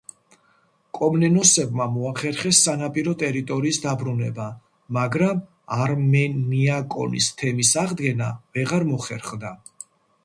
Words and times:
კომნენოსებმა 0.99 1.85
მოახერხეს 1.97 2.61
სანაპირო 2.69 3.13
ტერიტორიის 3.23 3.79
დაბრუნება, 3.85 4.47
მაგრამ 4.99 5.45
არმენიაკონის 5.85 7.31
თემის 7.43 7.77
აღდგენა 7.87 8.35
ვეღარ 8.59 8.91
მოხერხდა. 8.93 9.57